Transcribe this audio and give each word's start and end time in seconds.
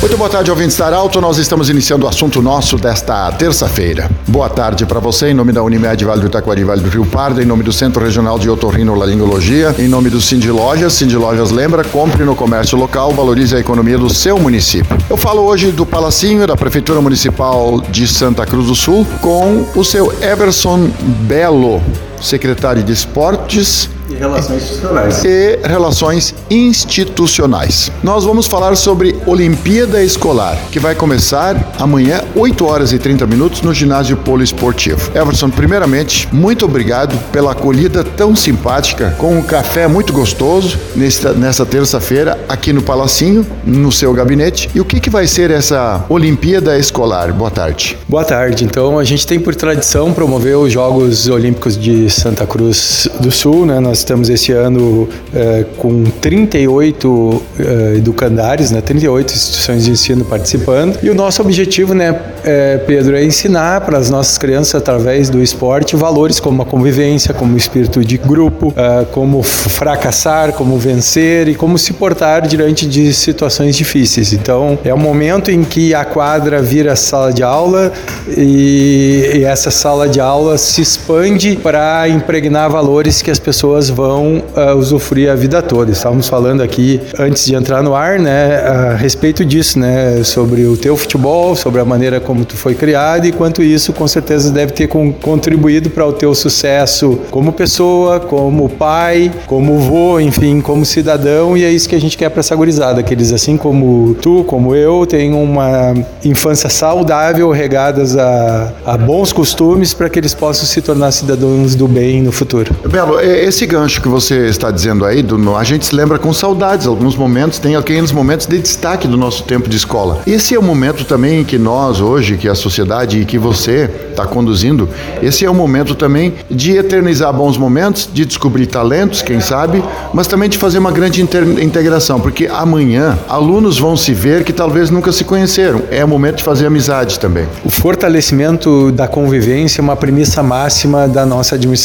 Muito 0.00 0.16
boa 0.16 0.30
tarde, 0.30 0.50
ouvintes 0.50 0.78
da 0.78 0.86
Arauto. 0.86 1.20
Nós 1.20 1.36
estamos 1.36 1.68
iniciando 1.68 2.06
o 2.06 2.08
assunto 2.08 2.40
nosso 2.40 2.78
desta 2.78 3.30
terça-feira. 3.32 4.10
Boa 4.26 4.48
tarde 4.48 4.86
para 4.86 4.98
você, 4.98 5.28
em 5.28 5.34
nome 5.34 5.52
da 5.52 5.62
Unimed 5.62 6.02
Vale 6.06 6.22
do 6.22 6.26
Itaquari 6.28 6.64
Vale 6.64 6.80
do 6.80 6.88
Rio 6.88 7.04
Pardo, 7.04 7.42
em 7.42 7.44
nome 7.44 7.62
do 7.62 7.70
Centro 7.70 8.02
Regional 8.02 8.38
de 8.38 8.48
Otorrinolaringologia, 8.48 9.74
em 9.78 9.88
nome 9.88 10.08
do 10.08 10.18
Cindy 10.18 10.50
Lojas. 10.50 10.94
Cindy 10.94 11.18
Lojas 11.18 11.50
lembra, 11.50 11.84
compre 11.84 12.24
no 12.24 12.34
comércio 12.34 12.78
local, 12.78 13.12
valorize 13.12 13.54
a 13.54 13.60
economia 13.60 13.98
do 13.98 14.08
seu 14.08 14.38
município. 14.38 14.96
Eu 15.10 15.18
falo 15.18 15.42
hoje 15.42 15.70
do 15.70 15.84
Palacinho, 15.84 16.46
da 16.46 16.56
Prefeitura 16.56 17.02
Municipal 17.02 17.78
de 17.82 18.08
Santa 18.08 18.46
Cruz 18.46 18.68
do 18.68 18.74
Sul, 18.74 19.06
com 19.20 19.66
o 19.76 19.84
seu 19.84 20.10
Everson 20.22 20.88
Belo, 21.28 21.82
secretário 22.20 22.82
de 22.82 22.92
Esportes 22.92 23.88
e 24.10 24.14
relações 24.14 24.62
institucionais. 24.62 25.24
E 25.24 25.58
relações 25.62 26.34
institucionais. 26.50 27.92
Nós 28.02 28.24
vamos 28.24 28.46
falar 28.46 28.76
sobre 28.76 29.16
Olimpíada 29.24 30.02
Escolar, 30.02 30.58
que 30.70 30.80
vai 30.80 30.94
começar 30.94 31.72
amanhã, 31.78 32.22
8 32.34 32.66
horas 32.66 32.92
e 32.92 32.98
30 32.98 33.26
minutos, 33.26 33.62
no 33.62 33.72
ginásio 33.72 34.16
poliesportivo. 34.16 35.10
Everson, 35.16 35.50
primeiramente, 35.50 36.28
muito 36.32 36.64
obrigado 36.64 37.16
pela 37.30 37.52
acolhida 37.52 38.02
tão 38.02 38.34
simpática, 38.34 39.14
com 39.16 39.38
um 39.38 39.42
café 39.42 39.86
muito 39.86 40.12
gostoso 40.12 40.78
nesta, 40.96 41.32
nessa 41.32 41.64
terça-feira 41.64 42.38
aqui 42.48 42.72
no 42.72 42.82
Palacinho, 42.82 43.46
no 43.64 43.92
seu 43.92 44.12
gabinete. 44.12 44.68
E 44.74 44.80
o 44.80 44.84
que, 44.84 44.98
que 44.98 45.10
vai 45.10 45.26
ser 45.26 45.50
essa 45.50 46.04
Olimpíada 46.08 46.76
Escolar? 46.76 47.32
Boa 47.32 47.50
tarde. 47.50 47.96
Boa 48.08 48.24
tarde. 48.24 48.64
Então, 48.64 48.98
a 48.98 49.04
gente 49.04 49.26
tem 49.26 49.38
por 49.38 49.54
tradição 49.54 50.12
promover 50.12 50.56
os 50.56 50.72
Jogos 50.72 51.28
Olímpicos 51.28 51.78
de 51.78 52.09
Santa 52.10 52.46
Cruz 52.46 53.08
do 53.20 53.30
Sul, 53.30 53.66
né? 53.66 53.80
Nós 53.80 53.98
estamos 53.98 54.28
esse 54.28 54.52
ano 54.52 55.08
é, 55.34 55.64
com 55.76 56.04
38 56.04 57.42
é, 57.58 57.96
educandários, 57.96 58.70
né, 58.70 58.80
38 58.80 59.32
instituições 59.32 59.84
de 59.84 59.90
ensino 59.90 60.24
participando. 60.24 60.98
E 61.02 61.10
o 61.10 61.14
nosso 61.14 61.42
objetivo, 61.42 61.94
né, 61.94 62.18
é, 62.44 62.78
Pedro, 62.78 63.16
é 63.16 63.24
ensinar 63.24 63.82
para 63.82 63.98
as 63.98 64.10
nossas 64.10 64.38
crianças, 64.38 64.74
através 64.74 65.30
do 65.30 65.42
esporte, 65.42 65.96
valores 65.96 66.40
como 66.40 66.62
a 66.62 66.66
convivência, 66.66 67.34
como 67.34 67.54
o 67.54 67.56
espírito 67.56 68.04
de 68.04 68.16
grupo, 68.16 68.72
é, 68.76 69.04
como 69.06 69.42
fracassar, 69.42 70.52
como 70.52 70.78
vencer 70.78 71.48
e 71.48 71.54
como 71.54 71.78
se 71.78 71.92
portar 71.92 72.46
diante 72.46 72.86
de 72.86 73.12
situações 73.12 73.76
difíceis. 73.76 74.32
Então, 74.32 74.78
é 74.84 74.94
um 74.94 74.98
momento 74.98 75.50
em 75.50 75.62
que 75.64 75.94
a 75.94 76.04
quadra 76.04 76.62
vira 76.62 76.96
sala 76.96 77.32
de 77.32 77.42
aula 77.42 77.92
e, 78.36 79.30
e 79.34 79.44
essa 79.44 79.70
sala 79.70 80.08
de 80.08 80.20
aula 80.20 80.56
se 80.58 80.80
expande 80.80 81.56
para 81.56 81.99
impregnar 82.08 82.70
valores 82.70 83.22
que 83.22 83.30
as 83.30 83.38
pessoas 83.38 83.88
vão 83.88 84.42
uh, 84.56 84.76
usufruir 84.76 85.30
a 85.30 85.34
vida 85.34 85.62
toda. 85.62 85.90
Estávamos 85.90 86.28
falando 86.28 86.62
aqui 86.62 87.00
antes 87.18 87.44
de 87.44 87.54
entrar 87.54 87.82
no 87.82 87.94
ar, 87.94 88.18
né, 88.18 88.56
a 88.56 88.94
respeito 88.94 89.44
disso, 89.44 89.78
né, 89.78 90.22
sobre 90.24 90.66
o 90.66 90.76
teu 90.76 90.96
futebol, 90.96 91.54
sobre 91.56 91.80
a 91.80 91.84
maneira 91.84 92.20
como 92.20 92.44
tu 92.44 92.56
foi 92.56 92.74
criado 92.74 93.26
e 93.26 93.32
quanto 93.32 93.62
isso 93.62 93.92
com 93.92 94.06
certeza 94.06 94.50
deve 94.50 94.72
ter 94.72 94.86
com, 94.86 95.12
contribuído 95.12 95.90
para 95.90 96.06
o 96.06 96.12
teu 96.12 96.34
sucesso 96.34 97.18
como 97.30 97.52
pessoa, 97.52 98.20
como 98.20 98.68
pai, 98.68 99.30
como 99.46 99.78
vô, 99.78 100.20
enfim, 100.20 100.60
como 100.60 100.84
cidadão 100.84 101.56
e 101.56 101.64
é 101.64 101.70
isso 101.70 101.88
que 101.88 101.94
a 101.94 102.00
gente 102.00 102.16
quer 102.16 102.28
para 102.28 102.40
essa 102.40 102.54
gurizada, 102.54 103.02
que 103.02 103.14
eles 103.14 103.32
assim 103.32 103.56
como 103.56 104.14
tu, 104.20 104.44
como 104.44 104.74
eu, 104.74 105.06
tenham 105.06 105.42
uma 105.42 105.94
infância 106.24 106.68
saudável, 106.68 107.50
regadas 107.50 108.16
a, 108.16 108.72
a 108.84 108.96
bons 108.96 109.32
costumes 109.32 109.94
para 109.94 110.08
que 110.08 110.18
eles 110.18 110.34
possam 110.34 110.66
se 110.66 110.80
tornar 110.80 111.10
cidadãos 111.12 111.74
do 111.74 111.86
bem 111.90 112.22
no 112.22 112.32
futuro. 112.32 112.74
Belo, 112.88 113.20
esse 113.20 113.66
gancho 113.66 114.00
que 114.00 114.08
você 114.08 114.46
está 114.46 114.70
dizendo 114.70 115.04
aí, 115.04 115.22
do, 115.22 115.56
a 115.56 115.64
gente 115.64 115.86
se 115.86 115.94
lembra 115.94 116.18
com 116.18 116.32
saudades. 116.32 116.86
Alguns 116.86 117.16
momentos, 117.16 117.58
tem 117.58 117.76
aqueles 117.76 118.12
momentos 118.12 118.46
de 118.46 118.58
destaque 118.58 119.06
do 119.06 119.16
nosso 119.16 119.42
tempo 119.44 119.68
de 119.68 119.76
escola. 119.76 120.22
Esse 120.26 120.54
é 120.54 120.58
o 120.58 120.62
momento 120.62 121.04
também 121.04 121.44
que 121.44 121.58
nós, 121.58 122.00
hoje, 122.00 122.36
que 122.36 122.48
a 122.48 122.54
sociedade 122.54 123.20
e 123.20 123.24
que 123.24 123.38
você 123.38 123.90
está 124.10 124.26
conduzindo, 124.26 124.88
esse 125.22 125.44
é 125.44 125.50
o 125.50 125.54
momento 125.54 125.94
também 125.94 126.34
de 126.50 126.76
eternizar 126.76 127.32
bons 127.32 127.56
momentos, 127.56 128.08
de 128.12 128.24
descobrir 128.24 128.66
talentos, 128.66 129.22
quem 129.22 129.40
sabe, 129.40 129.82
mas 130.12 130.26
também 130.26 130.48
de 130.48 130.58
fazer 130.58 130.78
uma 130.78 130.92
grande 130.92 131.22
integração, 131.22 132.20
porque 132.20 132.46
amanhã 132.46 133.18
alunos 133.28 133.78
vão 133.78 133.96
se 133.96 134.12
ver 134.12 134.44
que 134.44 134.52
talvez 134.52 134.90
nunca 134.90 135.12
se 135.12 135.24
conheceram. 135.24 135.82
É 135.90 136.04
o 136.04 136.08
momento 136.08 136.36
de 136.36 136.42
fazer 136.42 136.66
amizade 136.66 137.18
também. 137.18 137.46
O 137.64 137.70
fortalecimento 137.70 138.92
da 138.92 139.08
convivência 139.08 139.80
é 139.80 139.82
uma 139.82 139.96
premissa 139.96 140.42
máxima 140.42 141.08
da 141.08 141.24
nossa 141.24 141.54
administração, 141.54 141.79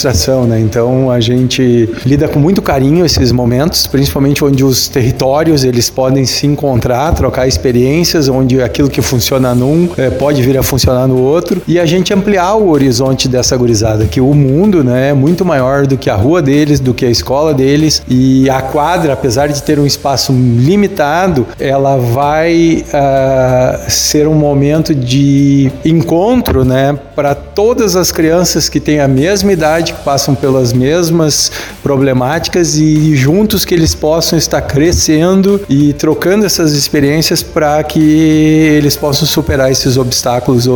né? 0.47 0.59
Então 0.59 1.09
a 1.09 1.19
gente 1.19 1.89
lida 2.05 2.27
com 2.27 2.39
muito 2.39 2.61
carinho 2.61 3.05
esses 3.05 3.31
momentos, 3.31 3.87
principalmente 3.87 4.43
onde 4.43 4.63
os 4.63 4.87
territórios 4.87 5.63
eles 5.63 5.89
podem 5.89 6.25
se 6.25 6.45
encontrar, 6.47 7.13
trocar 7.13 7.47
experiências, 7.47 8.27
onde 8.27 8.61
aquilo 8.61 8.89
que 8.89 9.01
funciona 9.01 9.53
num 9.53 9.89
é, 9.97 10.09
pode 10.09 10.41
vir 10.41 10.57
a 10.57 10.63
funcionar 10.63 11.07
no 11.07 11.21
outro 11.21 11.61
e 11.67 11.79
a 11.79 11.85
gente 11.85 12.13
ampliar 12.13 12.55
o 12.55 12.69
horizonte 12.69 13.27
dessa 13.27 13.55
gurizada, 13.55 14.05
que 14.05 14.19
o 14.19 14.33
mundo 14.33 14.83
né, 14.83 15.09
é 15.09 15.13
muito 15.13 15.45
maior 15.45 15.85
do 15.85 15.97
que 15.97 16.09
a 16.09 16.15
rua 16.15 16.41
deles, 16.41 16.79
do 16.79 16.93
que 16.93 17.05
a 17.05 17.09
escola 17.09 17.53
deles 17.53 18.01
e 18.09 18.49
a 18.49 18.61
quadra, 18.61 19.13
apesar 19.13 19.47
de 19.47 19.61
ter 19.61 19.79
um 19.79 19.85
espaço 19.85 20.31
limitado, 20.31 21.47
ela 21.59 21.97
vai 21.97 22.83
uh, 22.87 23.89
ser 23.89 24.27
um 24.27 24.33
momento 24.33 24.93
de 24.93 25.71
encontro 25.83 26.63
né, 26.65 26.97
para 27.15 27.33
todas 27.33 27.95
as 27.95 28.11
crianças 28.11 28.69
que 28.69 28.79
têm 28.79 28.99
a 28.99 29.07
mesma 29.07 29.51
idade, 29.51 29.84
que 29.93 30.03
passam 30.03 30.35
pelas 30.35 30.73
mesmas 30.73 31.51
problemáticas 31.83 32.77
e 32.77 33.15
juntos 33.15 33.65
que 33.65 33.73
eles 33.73 33.93
possam 33.93 34.37
estar 34.37 34.61
crescendo 34.61 35.61
e 35.69 35.93
trocando 35.93 36.45
essas 36.45 36.73
experiências 36.73 37.43
para 37.43 37.83
que 37.83 37.99
eles 37.99 38.95
possam 38.95 39.27
superar 39.27 39.71
esses 39.71 39.97
obstáculos 39.97 40.67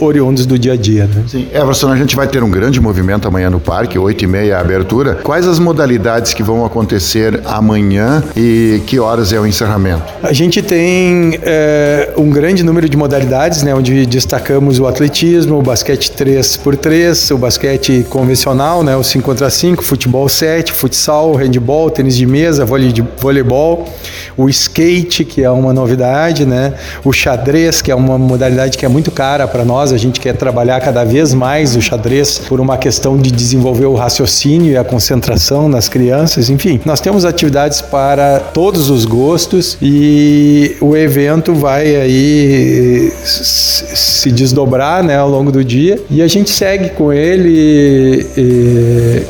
oriundos 0.00 0.46
do 0.46 0.58
dia 0.58 0.74
a 0.74 0.76
dia. 0.76 1.06
Né? 1.06 1.24
Sim, 1.28 1.48
Everson, 1.52 1.92
a 1.92 1.96
gente 1.96 2.14
vai 2.14 2.26
ter 2.26 2.42
um 2.42 2.50
grande 2.50 2.80
movimento 2.80 3.26
amanhã 3.26 3.50
no 3.50 3.60
parque, 3.60 3.98
8 3.98 4.24
e 4.24 4.26
meia 4.26 4.58
a 4.58 4.60
abertura. 4.60 5.16
Quais 5.22 5.46
as 5.46 5.58
modalidades 5.58 6.34
que 6.34 6.42
vão 6.42 6.64
acontecer 6.64 7.40
amanhã 7.44 8.22
e 8.36 8.82
que 8.86 8.98
horas 8.98 9.32
é 9.32 9.40
o 9.40 9.46
encerramento? 9.46 10.04
A 10.22 10.32
gente 10.32 10.62
tem 10.62 11.38
é, 11.42 12.12
um 12.16 12.30
grande 12.30 12.62
número 12.62 12.88
de 12.88 12.96
modalidades, 12.96 13.62
né, 13.62 13.74
onde 13.74 14.06
destacamos 14.06 14.78
o 14.78 14.86
atletismo, 14.86 15.58
o 15.58 15.62
basquete 15.62 16.12
3x3, 16.12 17.34
o 17.34 17.38
basquete 17.38 18.06
convencional, 18.08 18.43
né, 18.82 18.96
o 18.96 19.02
5 19.02 19.24
contra 19.24 19.48
5, 19.48 19.82
futebol 19.82 20.28
7 20.28 20.64
basquete, 20.64 20.72
futsal, 20.72 21.34
handball, 21.34 21.90
tênis 21.90 22.16
de 22.16 22.26
mesa, 22.26 22.64
voleibol, 22.64 23.86
o 24.36 24.48
skate, 24.48 25.24
que 25.24 25.42
é 25.42 25.50
uma 25.50 25.72
novidade, 25.72 26.44
né? 26.44 26.74
O 27.04 27.12
xadrez, 27.12 27.82
que 27.82 27.90
é 27.90 27.94
uma 27.94 28.18
modalidade 28.18 28.78
que 28.78 28.84
é 28.84 28.88
muito 28.88 29.10
cara 29.10 29.46
para 29.46 29.64
nós, 29.64 29.92
a 29.92 29.96
gente 29.96 30.20
quer 30.20 30.34
trabalhar 30.34 30.80
cada 30.80 31.04
vez 31.04 31.34
mais 31.34 31.76
o 31.76 31.82
xadrez 31.82 32.38
por 32.38 32.60
uma 32.60 32.76
questão 32.76 33.16
de 33.16 33.30
desenvolver 33.30 33.86
o 33.86 33.94
raciocínio 33.94 34.72
e 34.72 34.76
a 34.76 34.84
concentração 34.84 35.68
nas 35.68 35.88
crianças, 35.88 36.50
enfim. 36.50 36.80
Nós 36.84 37.00
temos 37.00 37.24
atividades 37.24 37.80
para 37.80 38.40
todos 38.40 38.90
os 38.90 39.04
gostos 39.04 39.76
e 39.80 40.76
o 40.80 40.96
evento 40.96 41.54
vai 41.54 41.96
aí 41.96 43.12
se 43.24 44.30
desdobrar, 44.30 45.02
né, 45.02 45.16
ao 45.16 45.28
longo 45.28 45.50
do 45.52 45.64
dia 45.64 46.00
e 46.10 46.22
a 46.22 46.28
gente 46.28 46.50
segue 46.50 46.90
com 46.90 47.12
ele 47.12 48.23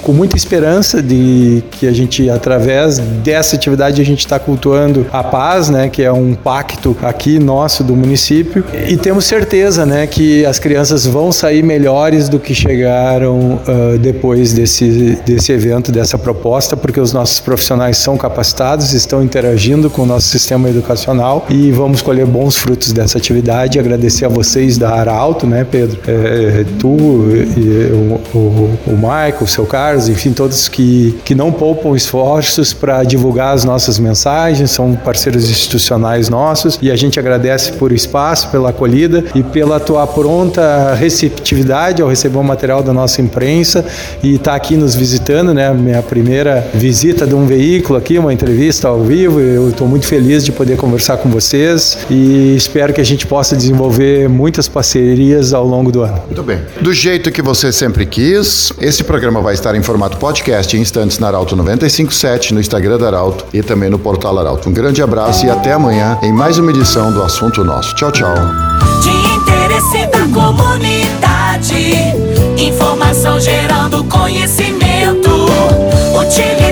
com 0.03 0.13
muita 0.13 0.37
esperança 0.37 1.03
de 1.03 1.63
que 1.73 1.87
a 1.87 1.93
gente, 1.93 2.29
através 2.31 2.99
dessa 2.99 3.57
atividade, 3.57 4.01
a 4.01 4.05
gente 4.05 4.21
está 4.21 4.39
cultuando 4.39 5.07
a 5.13 5.23
paz, 5.23 5.69
né, 5.69 5.89
que 5.89 6.03
é 6.03 6.13
um 6.13 6.35
pacto 6.35 6.97
aqui 7.03 7.39
nosso 7.39 7.83
do 7.85 7.95
município, 7.95 8.65
e 8.89 8.97
temos 8.97 9.25
certeza, 9.25 9.85
né, 9.87 10.07
que 10.07 10.45
as 10.45 10.59
crianças 10.59 11.07
vão 11.07 11.33
sair 11.33 11.63
melhores 11.63 12.29
do 12.29 12.39
que 12.39 12.55
chegaram 12.55 13.61
uh, 13.67 13.99
depois 13.99 14.53
desse, 14.53 15.19
desse 15.25 15.53
evento, 15.53 15.91
dessa 15.91 16.19
proposta, 16.19 16.77
porque 16.77 17.01
os 17.01 17.13
nossos 17.13 17.41
profissionais 17.41 17.99
são 17.99 18.17
capacitados, 18.17 18.93
estão 18.93 19.23
interagindo 19.23 19.89
com 19.91 20.03
o 20.03 20.07
nosso 20.07 20.29
sistema 20.29 20.69
educacional 20.69 21.47
e 21.49 21.71
vamos 21.71 22.03
colher 22.03 22.27
bons 22.27 22.57
frutos 22.57 22.93
dessa 22.93 23.19
atividade. 23.19 23.79
Agradecer 23.79 24.25
a 24.25 24.29
vocês 24.29 24.79
da 24.79 24.91
Arauto, 24.91 25.47
né, 25.47 25.67
Pedro? 25.69 25.99
É, 26.07 26.65
tu, 26.79 26.97
e, 27.57 27.93
o, 28.35 28.39
o 28.39 28.84
o 28.87 28.93
Michael, 28.93 29.39
o 29.41 29.47
seu 29.47 29.67
Carlos, 29.67 30.09
enfim, 30.09 30.33
todos 30.33 30.69
que, 30.69 31.19
que 31.25 31.35
não 31.35 31.51
poupam 31.51 31.97
esforços 31.97 32.73
para 32.73 33.03
divulgar 33.05 33.55
as 33.55 33.65
nossas 33.65 33.99
mensagens, 33.99 34.71
são 34.71 34.95
parceiros 34.95 35.51
institucionais 35.51 36.29
nossos 36.29 36.79
e 36.81 36.91
a 36.91 36.97
gente 36.97 37.19
agradece 37.19 37.73
por 37.73 37.93
espaço, 37.93 38.49
pela 38.49 38.71
acolhida 38.71 39.25
e 39.35 39.43
pela 39.43 39.81
tua 39.81 40.07
pronta 40.07 40.95
receptividade 40.95 42.03
ao 42.03 42.09
receber 42.09 42.39
o 42.39 42.43
material 42.43 42.83
da 42.83 42.93
nossa 42.93 43.21
imprensa 43.21 43.85
e 44.23 44.35
estar 44.35 44.53
tá 44.53 44.57
aqui 44.57 44.77
nos 44.77 44.95
visitando, 44.95 45.55
né? 45.55 45.73
Minha 45.73 46.03
primeira 46.03 46.67
visita 46.75 47.27
de 47.27 47.35
um 47.35 47.47
veículo 47.47 47.99
aqui, 47.99 48.19
uma 48.19 48.33
entrevista 48.33 48.89
ao 48.89 49.03
vivo. 49.03 49.41
Eu 49.41 49.71
estou 49.71 49.87
muito 49.89 50.07
feliz 50.07 50.45
de 50.45 50.53
poder 50.53 50.77
conversar 50.77 51.17
com 51.19 51.29
vocês 51.29 51.99
e 52.11 52.55
espero 52.57 52.93
que 52.93 53.01
a 53.01 53.05
gente 53.05 53.27
possa 53.27 53.57
desenvolver 53.57 54.29
muitas 54.29 54.69
parcerias 54.69 55.53
ao 55.53 55.67
longo 55.67 55.91
do 55.91 56.03
ano. 56.03 56.23
Muito 56.27 56.43
bem. 56.43 56.61
Do 56.81 56.93
jeito 56.93 57.31
que 57.31 57.43
você 57.43 57.73
sempre 57.73 58.07
quis, 58.07 58.73
esse 58.79 59.05
programa 59.05 59.41
vai 59.41 59.55
estar 59.55 59.75
em 59.75 59.83
formato 59.83 60.17
podcast 60.17 60.77
em 60.77 60.81
instantes 60.81 61.19
na 61.19 61.29
Arauto 61.29 61.57
957, 61.57 62.55
no 62.55 62.61
Instagram 62.61 62.99
da 62.99 63.07
Arauto 63.07 63.45
e 63.53 63.63
também 63.63 63.89
no 63.89 63.99
portal 63.99 64.39
Arauto. 64.39 64.69
Um 64.69 64.73
grande 64.73 65.03
abraço 65.03 65.47
e 65.47 65.51
até 65.51 65.73
amanhã 65.73 66.19
em 66.23 66.33
mais 66.33 66.59
uma 66.59 66.71
edição 66.71 67.13
do 67.13 67.23
Assunto 67.23 67.65
Nosso. 67.65 67.95
Tchau, 67.95 68.11
tchau. 68.11 68.35
De 69.03 69.11
interesse 69.37 70.07
da 70.07 70.27
comunidade, 70.33 71.95
informação 72.59 73.39
gerando 73.41 74.05
conhecimento. 74.05 75.31
Utilidade 76.19 76.64